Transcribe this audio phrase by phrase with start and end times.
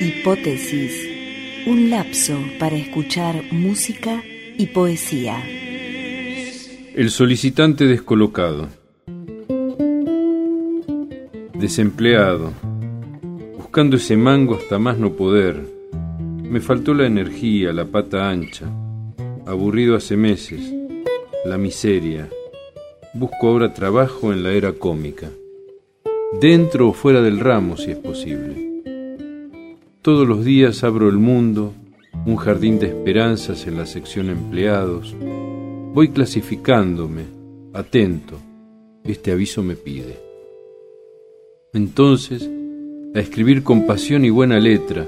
[0.00, 1.06] Hipótesis,
[1.66, 4.22] un lapso para escuchar música
[4.56, 5.44] y poesía.
[6.94, 8.70] El solicitante descolocado,
[11.52, 12.54] desempleado,
[13.58, 15.77] buscando ese mango hasta más no poder.
[16.48, 18.66] Me faltó la energía, la pata ancha,
[19.44, 20.72] aburrido hace meses,
[21.44, 22.30] la miseria.
[23.12, 25.28] Busco ahora trabajo en la era cómica,
[26.40, 28.82] dentro o fuera del ramo si es posible.
[30.00, 31.74] Todos los días abro el mundo,
[32.24, 35.14] un jardín de esperanzas en la sección empleados.
[35.92, 37.24] Voy clasificándome,
[37.74, 38.38] atento.
[39.04, 40.18] Este aviso me pide.
[41.74, 42.48] Entonces,
[43.14, 45.04] a escribir con pasión y buena letra,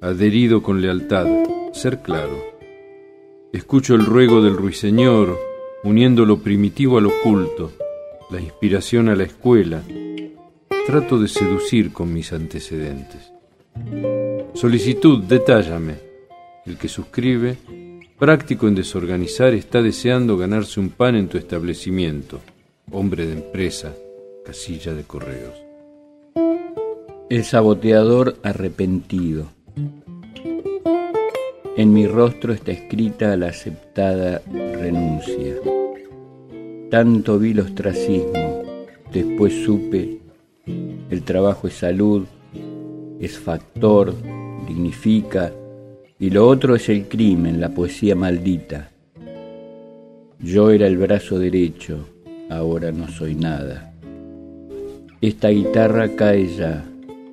[0.00, 1.26] adherido con lealtad,
[1.72, 2.36] ser claro.
[3.52, 5.38] Escucho el ruego del ruiseñor,
[5.82, 7.72] uniendo lo primitivo al oculto,
[8.30, 9.82] la inspiración a la escuela.
[10.86, 13.32] Trato de seducir con mis antecedentes.
[14.54, 15.96] Solicitud, detállame.
[16.64, 17.56] El que suscribe,
[18.18, 22.40] práctico en desorganizar, está deseando ganarse un pan en tu establecimiento.
[22.90, 23.94] Hombre de empresa,
[24.44, 25.54] casilla de correos.
[27.28, 29.57] El saboteador arrepentido.
[31.78, 35.54] En mi rostro está escrita la aceptada renuncia.
[36.90, 38.64] Tanto vi el ostracismo,
[39.12, 40.18] después supe,
[40.66, 42.26] el trabajo es salud,
[43.20, 44.12] es factor,
[44.66, 45.52] dignifica,
[46.18, 48.90] y lo otro es el crimen, la poesía maldita.
[50.40, 52.08] Yo era el brazo derecho,
[52.50, 53.94] ahora no soy nada.
[55.20, 56.84] Esta guitarra cae ya,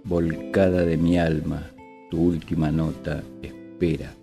[0.04, 1.64] volcada de mi alma,
[2.12, 4.14] tu última nota espera.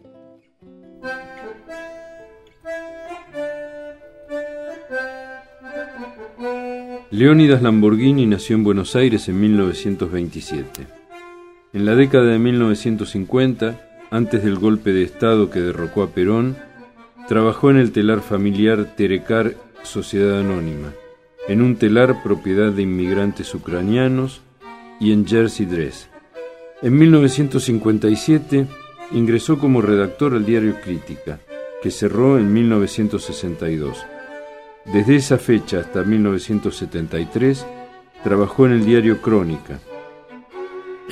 [7.10, 10.86] Leónidas Lamborghini nació en Buenos Aires en 1927.
[11.74, 13.80] En la década de 1950,
[14.11, 16.56] antes del golpe de Estado que derrocó a Perón,
[17.28, 20.92] trabajó en el telar familiar Terecar Sociedad Anónima,
[21.48, 24.40] en un telar propiedad de inmigrantes ucranianos
[25.00, 26.08] y en Jersey Dress.
[26.83, 28.67] En 1957
[29.12, 31.40] ingresó como redactor al diario Crítica,
[31.83, 34.06] que cerró en 1962.
[34.84, 37.66] Desde esa fecha hasta 1973
[38.22, 39.78] trabajó en el diario Crónica,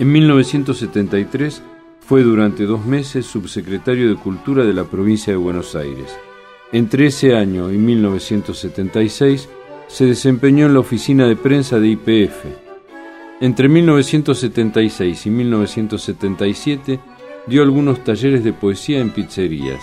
[0.00, 1.62] en 1973
[2.00, 6.16] fue durante dos meses subsecretario de Cultura de la provincia de Buenos Aires.
[6.72, 9.48] Entre ese año y 1976
[9.88, 12.46] se desempeñó en la oficina de prensa de IPF.
[13.42, 17.00] Entre 1976 y 1977
[17.46, 19.82] dio algunos talleres de poesía en pizzerías.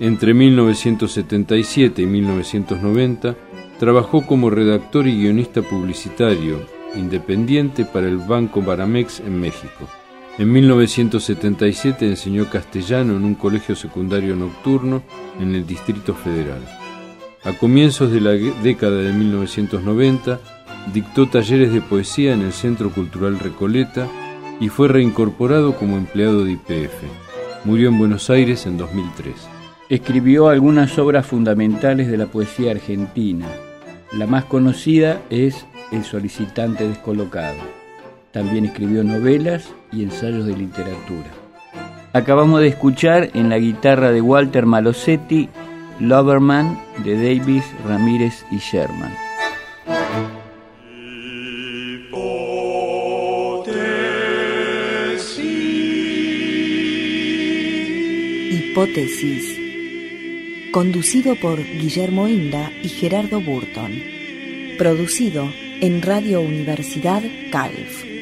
[0.00, 3.34] Entre 1977 y 1990
[3.80, 6.60] trabajó como redactor y guionista publicitario
[6.94, 9.88] independiente para el Banco Baramex en México.
[10.38, 15.02] En 1977 enseñó castellano en un colegio secundario nocturno
[15.40, 16.62] en el Distrito Federal.
[17.42, 20.38] A comienzos de la década de 1990
[20.94, 24.06] dictó talleres de poesía en el Centro Cultural Recoleta
[24.60, 27.02] y fue reincorporado como empleado de IPF.
[27.64, 29.57] Murió en Buenos Aires en 2003.
[29.88, 33.46] Escribió algunas obras fundamentales de la poesía argentina.
[34.12, 37.56] La más conocida es el solicitante descolocado.
[38.30, 41.28] También escribió novelas y ensayos de literatura.
[42.12, 45.48] Acabamos de escuchar en la guitarra de Walter Malosetti
[46.00, 49.12] Loverman de Davis, Ramírez y Sherman.
[58.50, 59.57] Hipótesis.
[60.70, 64.02] Conducido por Guillermo Inda y Gerardo Burton.
[64.76, 68.17] Producido en Radio Universidad Calf.